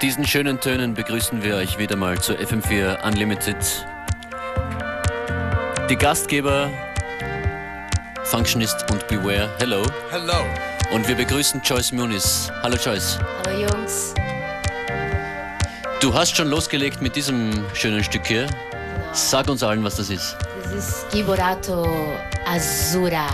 [0.00, 3.86] Mit diesen schönen Tönen begrüßen wir euch wieder mal zu FM4 Unlimited.
[5.90, 6.70] Die Gastgeber
[8.22, 9.82] Functionist und Beware, hello.
[10.10, 10.46] Hello.
[10.90, 12.50] Und wir begrüßen Joyce Muniz.
[12.62, 13.18] Hallo Joyce.
[13.44, 14.14] Hallo Jungs.
[16.00, 18.46] Du hast schon losgelegt mit diesem schönen Stück hier.
[18.46, 18.56] Genau.
[19.12, 20.34] Sag uns allen, was das ist.
[20.62, 23.28] Das ist Giborato Azura.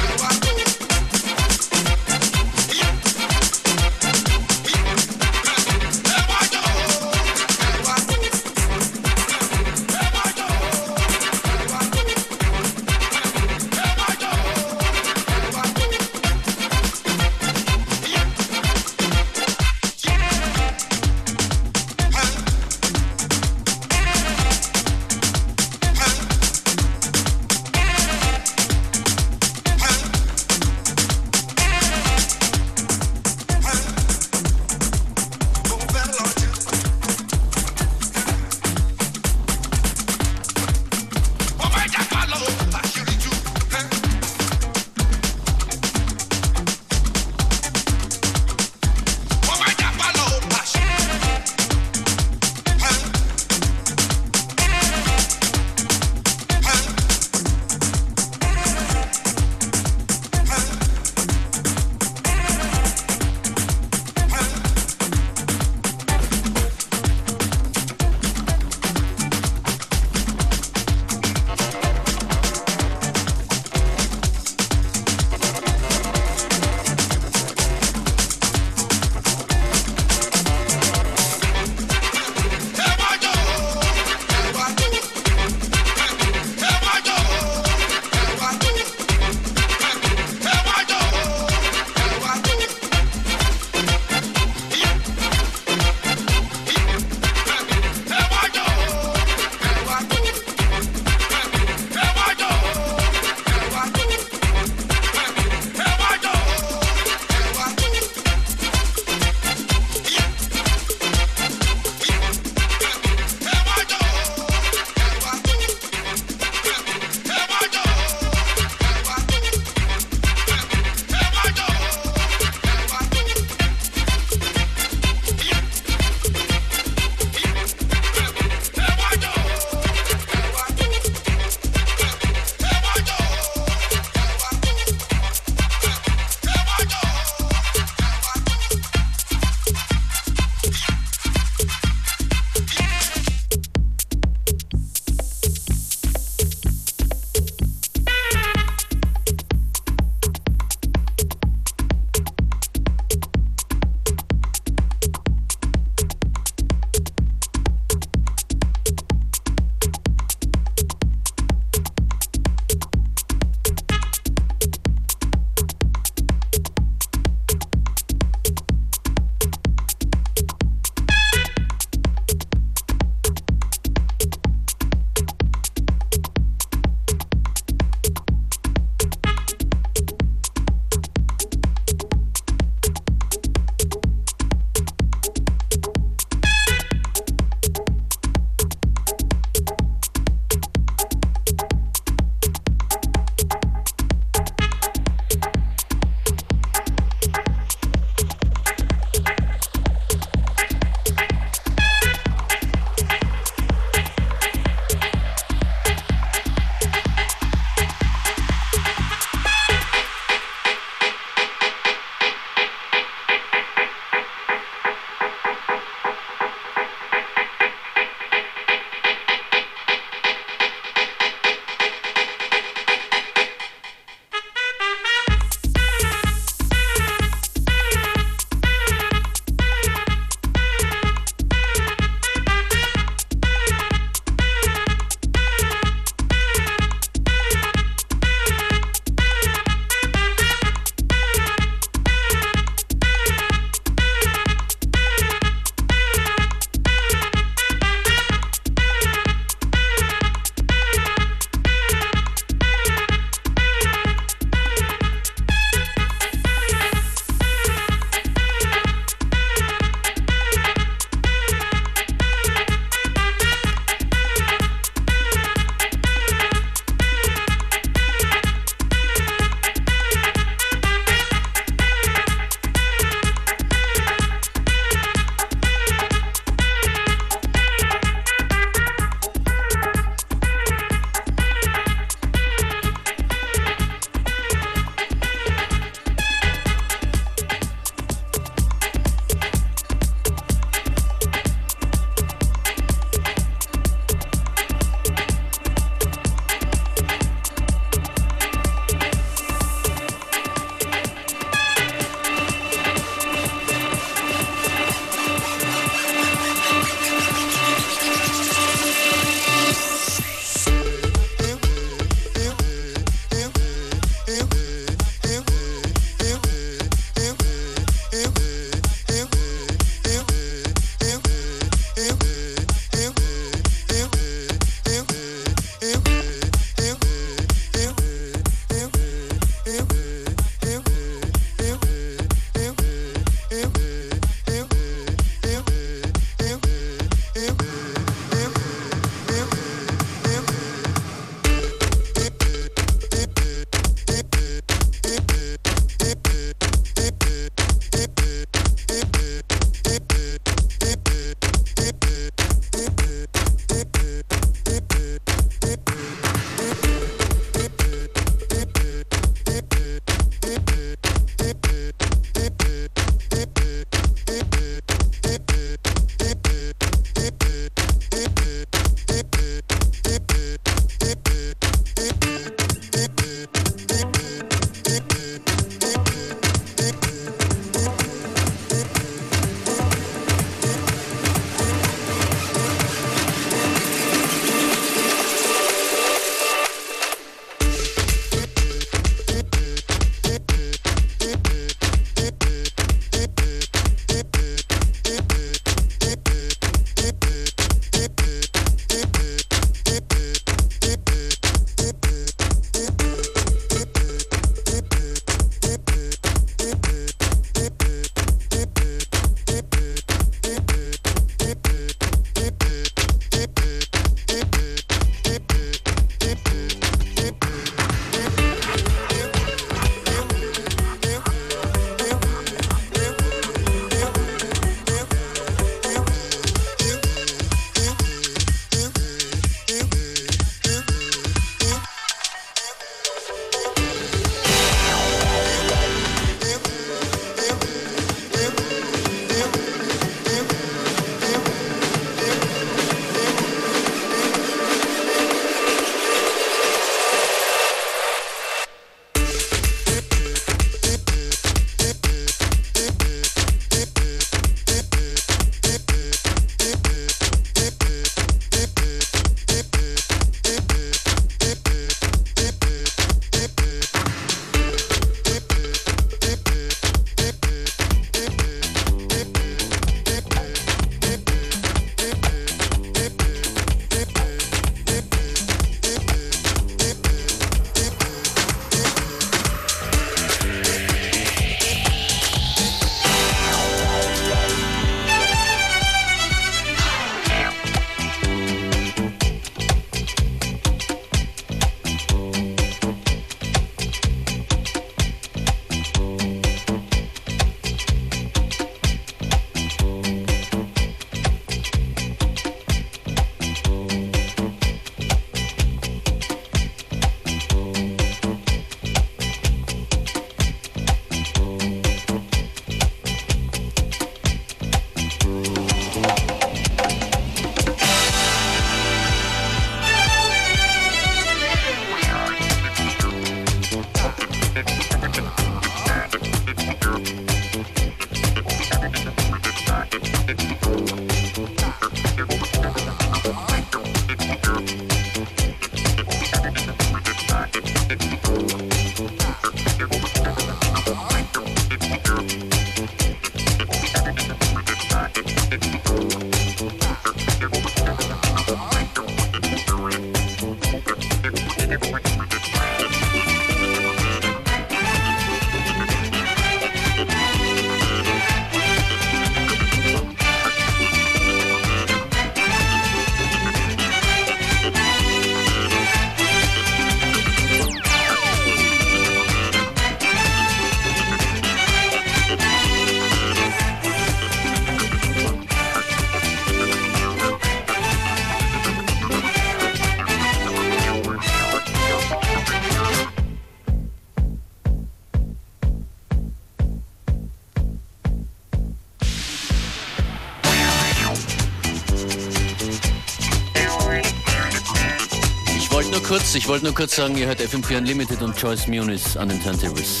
[596.12, 596.34] kurz.
[596.34, 600.00] Ich wollte nur kurz sagen, ihr hört FM4 Unlimited und Choice Munis an den Turntables.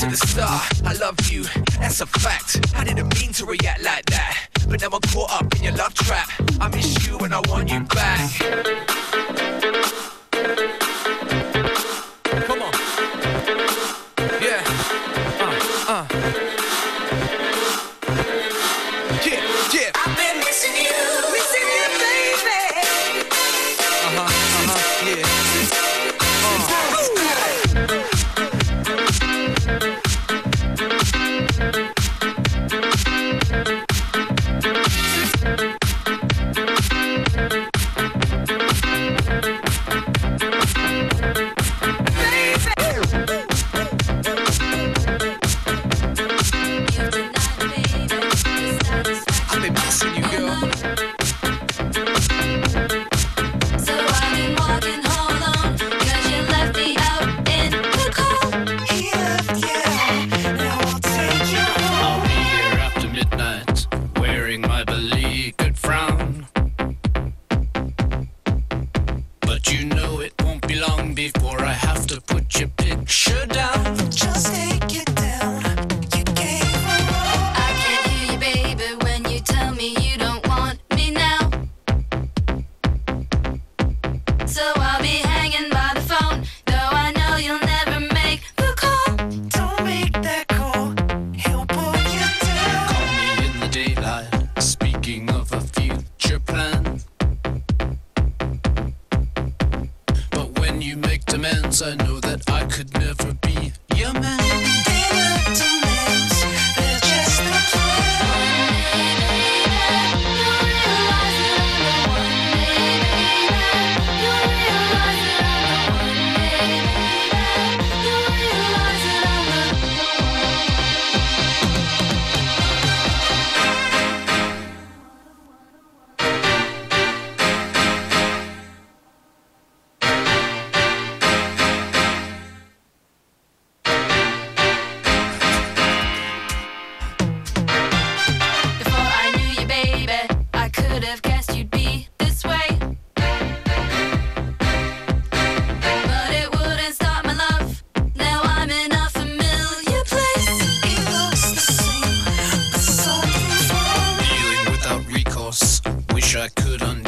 [0.00, 0.62] to the star.
[0.86, 1.42] I love you,
[1.78, 2.56] that's a fact.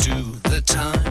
[0.09, 1.02] Undo the time.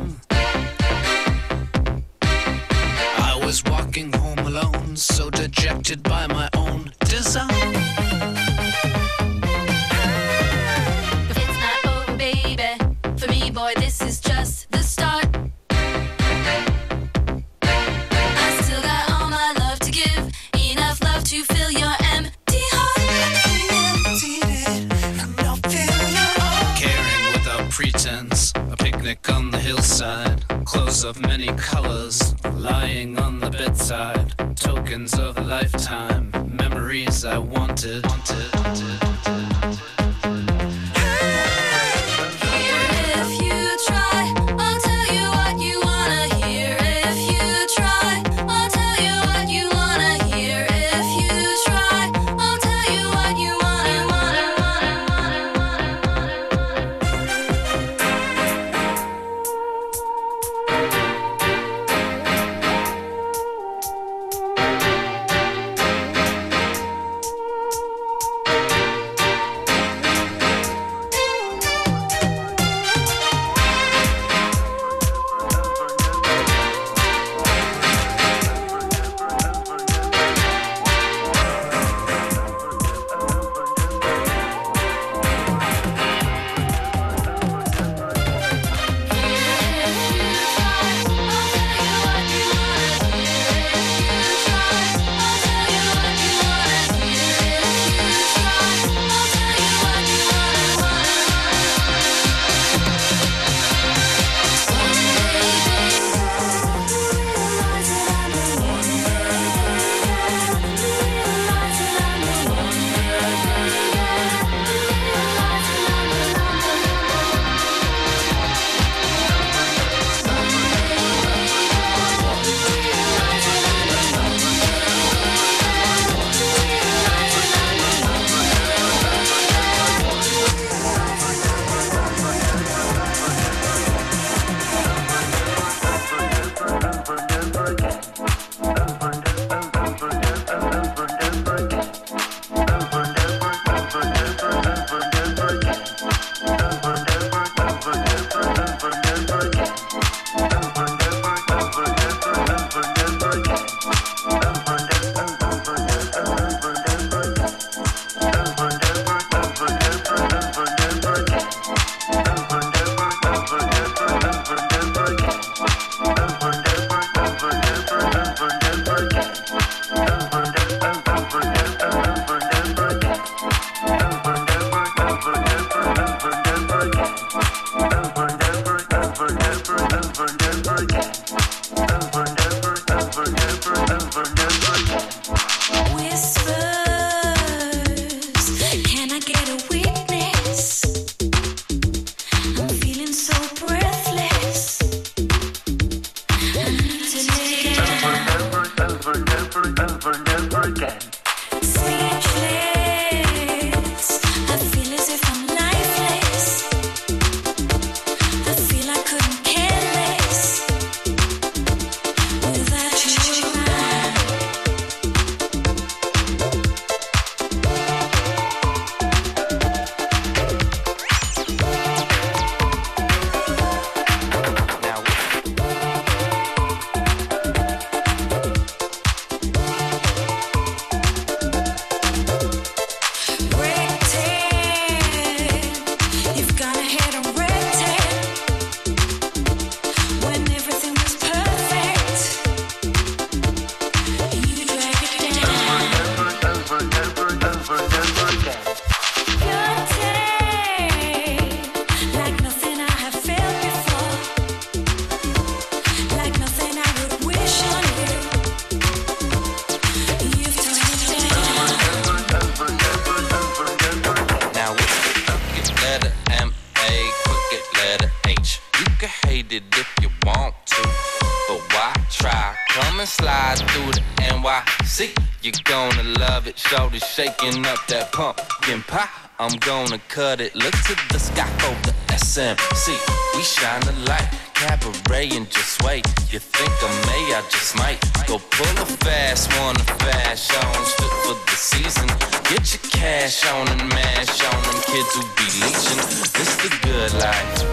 [280.12, 282.92] Cut it, look to the sky for the SMC.
[283.34, 286.06] We shine a light, cabaret and just wait.
[286.30, 290.84] You think I may, I just might go pull a fast one, a fast on,
[291.00, 292.08] fit for the season.
[292.52, 296.02] Get your cash on and mash on them kids who be leeching.
[296.36, 297.64] This the good life.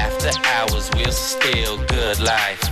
[0.00, 2.64] After hours, we're still good life.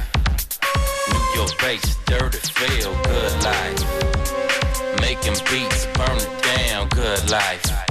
[1.12, 3.82] New York bass, dirty feel, good life.
[5.00, 7.85] Making beats, burn it down, good life.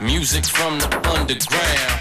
[0.00, 1.98] Music from the underground.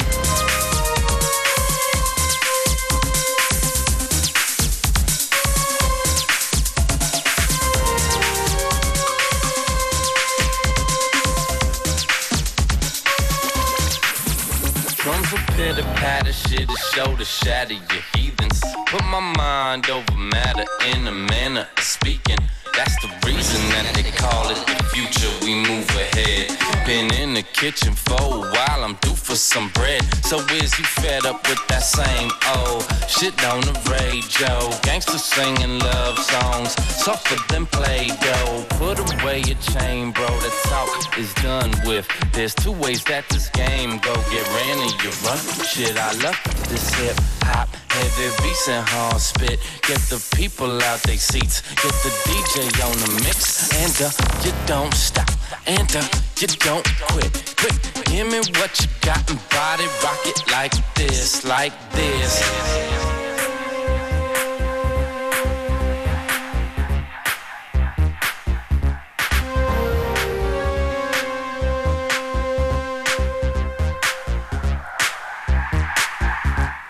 [14.98, 18.62] Drums will pitter patter, shit is show to shatter your heathens.
[18.86, 22.38] Put my mind over matter in a manner of speaking.
[22.78, 25.34] That's the reason that they call it the future.
[25.42, 26.54] We move ahead.
[26.86, 28.84] Been in the kitchen for a while.
[28.86, 30.04] I'm due for some bread.
[30.24, 34.70] So is you fed up with that same old shit on the radio?
[34.84, 38.66] Gangsters singing love songs, softer than Play-Doh.
[38.78, 40.28] Put away your chain, bro.
[40.28, 42.08] The talk is done with.
[42.32, 44.14] There's two ways that this game go.
[44.30, 45.42] Get ran and you run.
[45.66, 46.38] Shit, I love
[46.70, 49.60] this hip hop, heavy beats and hard spit.
[49.88, 51.62] Get the people out they seats.
[51.84, 52.56] Get the DJ
[52.86, 54.12] on the mix, and uh,
[54.44, 55.30] you don't stop,
[55.66, 56.04] and uh,
[56.40, 57.32] you don't quit.
[57.58, 62.44] Quit, give me what you got and body rock it like this, like this.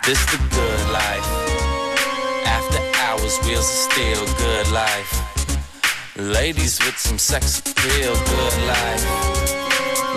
[0.04, 0.47] This the
[3.48, 5.12] wheels are still good life.
[6.18, 9.04] Ladies with some sex appeal, good life.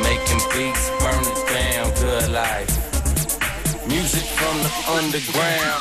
[0.02, 2.72] Making beats, burn it down, good life.
[3.86, 5.80] Music from the underground.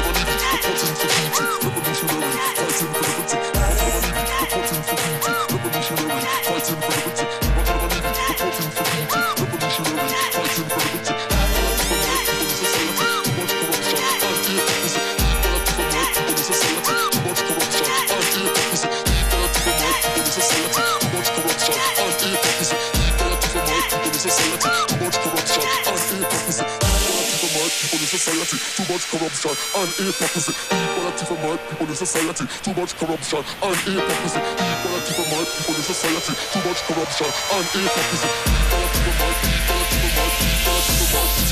[29.41, 30.53] corruption and hypocrisy.
[30.71, 34.39] Equality for my people in society, too much corruption and hypocrisy.
[34.39, 38.29] Equality for my people in society, too much corruption and hypocrisy.
[38.61, 40.31] Equality for my, equality for my.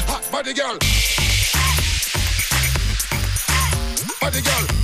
[0.09, 0.77] Hot body girl.
[4.21, 4.78] Body girl.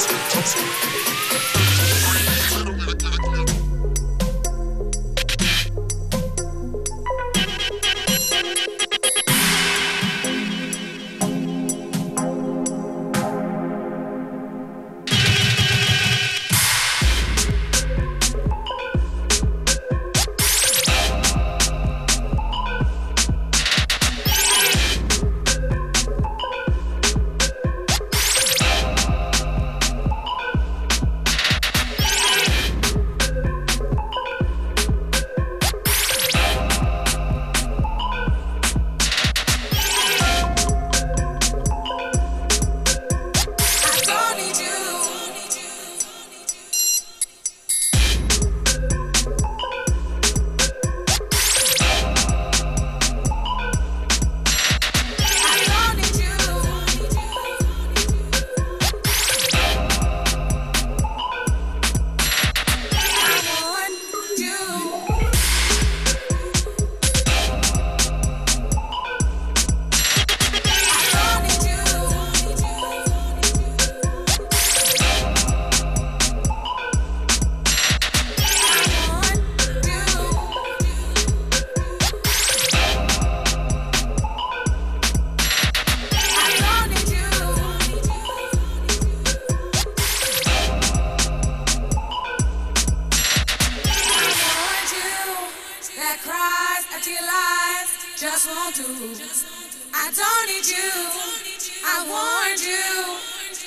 [0.00, 1.69] Toxic, toxic, toxic.
[102.62, 103.16] You.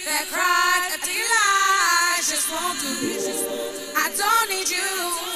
[0.06, 1.02] That cry that
[1.34, 3.94] lies just won't do.
[3.96, 5.33] I don't need you.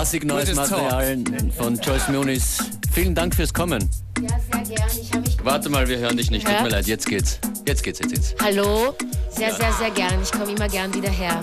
[0.00, 0.54] Massig neues.
[0.54, 1.18] Material
[1.58, 2.56] von Joyce Muniz.
[2.90, 3.86] Vielen Dank fürs Kommen.
[4.18, 4.88] Ja, sehr gern.
[4.98, 5.36] Ich habe mich.
[5.44, 6.46] Warte mal, wir hören dich nicht.
[6.46, 6.62] Tut Hä?
[6.62, 7.38] mir leid, jetzt geht's.
[7.66, 8.34] Jetzt geht's, jetzt geht's.
[8.42, 8.96] Hallo?
[9.28, 10.22] Sehr, sehr, sehr gern.
[10.22, 11.38] Ich komme immer gern wieder her.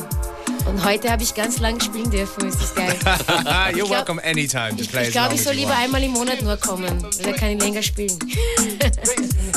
[0.65, 2.47] Und heute habe ich ganz lang spielen dürfen.
[2.47, 2.95] Ist das geil?
[3.05, 4.71] You're glaub- welcome anytime.
[4.71, 5.83] Just Ich, play ich glaube, long ich soll you lieber want.
[5.83, 7.05] einmal im Monat nur kommen.
[7.23, 8.17] Da kann ich länger spielen.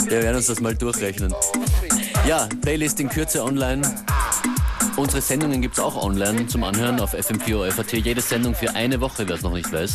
[0.09, 1.35] Wir werden uns das mal durchrechnen.
[2.29, 3.81] Ja, Playlist in Kürze online.
[5.01, 7.95] Unsere Sendungen gibt's auch online zum Anhören auf FM4 FAT.
[7.95, 9.93] Jede Sendung für eine Woche, wer es noch nicht weiß.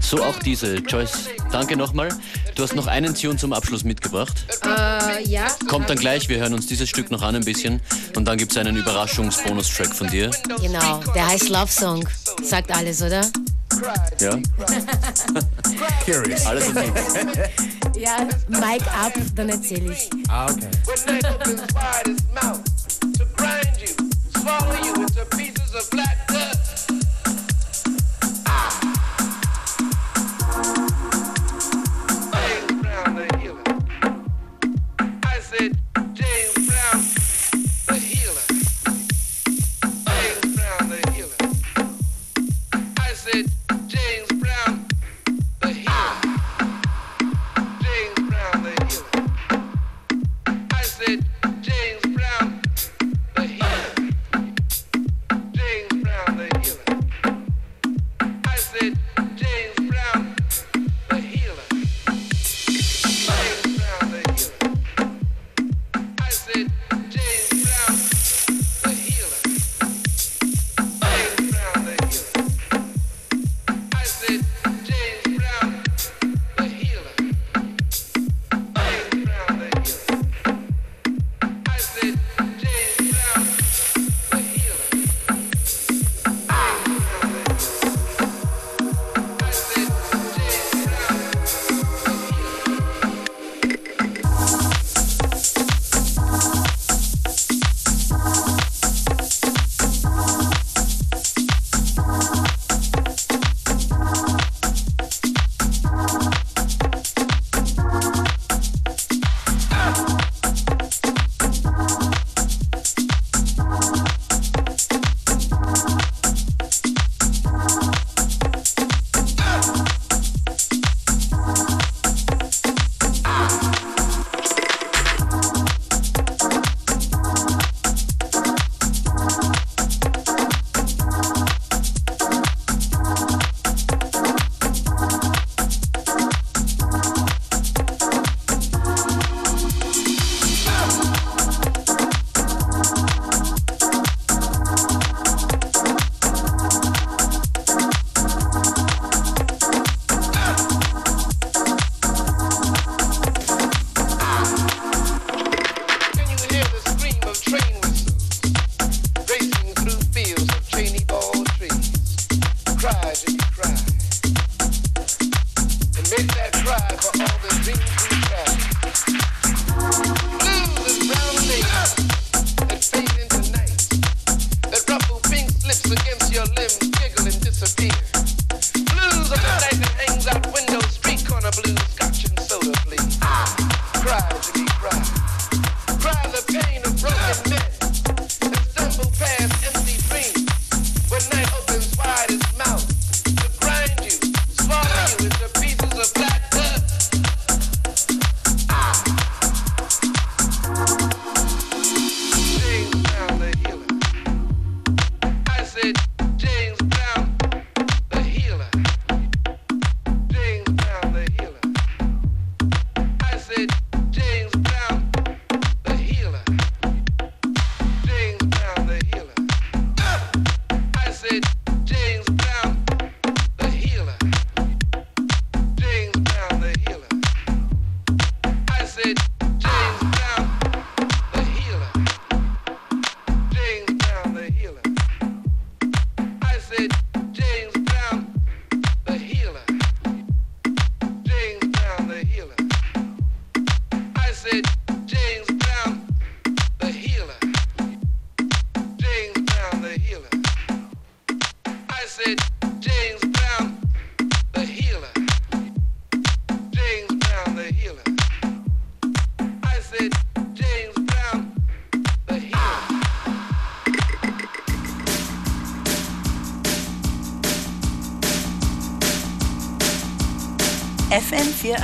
[0.00, 0.76] So auch diese.
[0.76, 2.08] Joyce, danke nochmal.
[2.54, 4.32] Du hast noch einen Tune zum Abschluss mitgebracht.
[4.64, 5.46] Äh, ja.
[5.68, 7.82] Kommt dann gleich, wir hören uns dieses Stück noch an ein bisschen.
[8.16, 10.30] Und dann gibt's einen Überraschungsbonus-Track von dir.
[10.62, 11.00] Genau.
[11.14, 12.08] Der heißt Love Song.
[12.42, 13.20] Sagt alles, oder?
[14.20, 14.30] Ja,
[16.06, 16.46] Curious.
[16.46, 16.90] alles okay.
[18.00, 18.26] Ja.
[18.48, 20.08] Mic up, dann erzähle ich.
[20.28, 20.68] Ah, okay.
[24.46, 26.15] Swallow you into pieces of black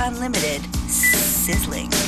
[0.05, 0.61] Unlimited.
[0.89, 2.02] Sizzling.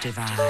[0.00, 0.49] 对吧？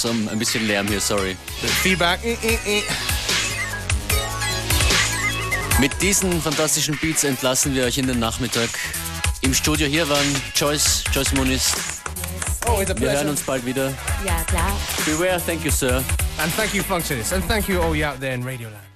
[0.00, 1.36] some, ein bisschen Lärm hier, sorry.
[1.82, 2.20] Feedback.
[5.78, 8.68] Mit diesen fantastischen Beats entlassen wir euch in den Nachmittag.
[9.42, 11.72] Im Studio hier waren Joyce, Joyce Muniz.
[12.66, 13.30] Oh, it's a Wir hören pleasure.
[13.30, 13.88] uns bald wieder.
[14.26, 14.76] Ja, klar.
[15.06, 16.02] Beware, thank you, sir.
[16.38, 17.32] And thank you, Functionist.
[17.32, 18.89] And thank you all you out there in Radioland.